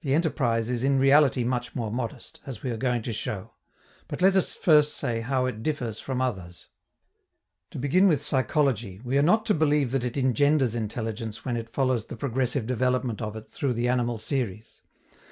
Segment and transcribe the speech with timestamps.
[0.00, 3.52] The enterprise is in reality much more modest, as we are going to show.
[4.08, 6.66] But let us first say how it differs from others.
[7.70, 11.68] To begin with psychology, we are not to believe that it engenders intelligence when it
[11.68, 14.80] follows the progressive development of it through the animal series.